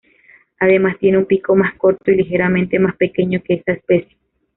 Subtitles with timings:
[0.57, 4.17] Además, tiene un pico más corto y ligeramente más pequeño que esa especie.